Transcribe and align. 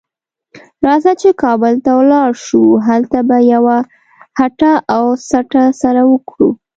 راځه 0.87 1.11
چې 1.21 1.29
کابل 1.43 1.73
ته 1.85 1.91
ولاړ 1.99 2.29
شو؛ 2.45 2.63
هلته 2.87 3.19
به 3.29 3.37
یوه 3.53 3.77
هټه 4.39 4.71
او 4.95 5.05
سټه 5.29 5.63
سره 5.81 6.01
وکړو. 6.11 6.49